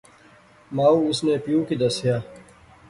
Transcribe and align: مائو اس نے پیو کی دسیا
مائو 0.75 0.99
اس 1.09 1.19
نے 1.25 1.33
پیو 1.43 1.59
کی 1.67 1.75
دسیا 1.81 2.15